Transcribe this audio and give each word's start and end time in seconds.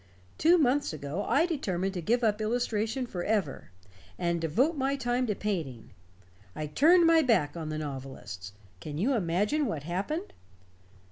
Two 0.39 0.57
months 0.57 0.93
ago, 0.93 1.25
I 1.25 1.45
determined 1.45 1.93
to 1.93 2.01
give 2.01 2.23
up 2.23 2.41
illustration 2.41 3.05
forever, 3.05 3.69
and 4.17 4.41
devote 4.41 4.75
my 4.75 4.95
time 4.95 5.27
to 5.27 5.35
painting. 5.35 5.91
I 6.55 6.65
turned 6.65 7.05
my 7.05 7.21
back 7.21 7.55
on 7.55 7.69
the 7.69 7.77
novelists. 7.77 8.51
Can 8.79 8.97
you 8.97 9.13
imagine 9.13 9.67
what 9.67 9.83
happened?" 9.83 10.33